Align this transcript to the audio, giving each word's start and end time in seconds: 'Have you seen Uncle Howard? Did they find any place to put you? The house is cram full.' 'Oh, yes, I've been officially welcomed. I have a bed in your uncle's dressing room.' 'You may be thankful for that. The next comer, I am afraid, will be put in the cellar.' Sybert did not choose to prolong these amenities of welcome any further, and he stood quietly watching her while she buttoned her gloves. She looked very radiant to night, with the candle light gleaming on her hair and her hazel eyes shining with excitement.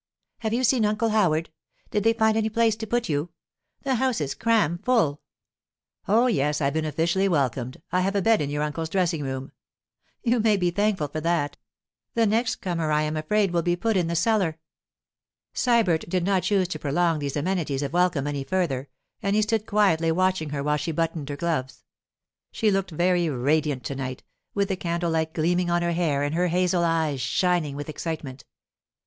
'Have 0.39 0.51
you 0.51 0.63
seen 0.63 0.83
Uncle 0.83 1.09
Howard? 1.09 1.51
Did 1.91 2.03
they 2.03 2.13
find 2.13 2.35
any 2.35 2.49
place 2.49 2.75
to 2.77 2.87
put 2.87 3.07
you? 3.07 3.29
The 3.83 3.93
house 3.97 4.19
is 4.19 4.33
cram 4.33 4.79
full.' 4.79 5.21
'Oh, 6.07 6.25
yes, 6.25 6.59
I've 6.59 6.73
been 6.73 6.85
officially 6.85 7.27
welcomed. 7.27 7.79
I 7.91 8.01
have 8.01 8.15
a 8.15 8.21
bed 8.23 8.41
in 8.41 8.49
your 8.49 8.63
uncle's 8.63 8.89
dressing 8.89 9.21
room.' 9.23 9.51
'You 10.23 10.39
may 10.39 10.57
be 10.57 10.71
thankful 10.71 11.07
for 11.07 11.21
that. 11.21 11.55
The 12.15 12.25
next 12.25 12.55
comer, 12.61 12.91
I 12.91 13.03
am 13.03 13.15
afraid, 13.15 13.51
will 13.51 13.61
be 13.61 13.75
put 13.75 13.95
in 13.95 14.07
the 14.07 14.15
cellar.' 14.15 14.57
Sybert 15.53 16.09
did 16.09 16.23
not 16.23 16.41
choose 16.41 16.67
to 16.69 16.79
prolong 16.79 17.19
these 17.19 17.37
amenities 17.37 17.83
of 17.83 17.93
welcome 17.93 18.25
any 18.25 18.43
further, 18.43 18.89
and 19.21 19.35
he 19.35 19.43
stood 19.43 19.67
quietly 19.67 20.11
watching 20.11 20.49
her 20.49 20.63
while 20.63 20.77
she 20.77 20.91
buttoned 20.91 21.29
her 21.29 21.37
gloves. 21.37 21.83
She 22.51 22.71
looked 22.71 22.89
very 22.89 23.29
radiant 23.29 23.83
to 23.83 23.95
night, 23.95 24.23
with 24.55 24.69
the 24.69 24.75
candle 24.77 25.11
light 25.11 25.33
gleaming 25.35 25.69
on 25.69 25.83
her 25.83 25.91
hair 25.93 26.23
and 26.23 26.33
her 26.33 26.47
hazel 26.47 26.83
eyes 26.83 27.21
shining 27.21 27.75
with 27.75 27.87
excitement. 27.89 28.45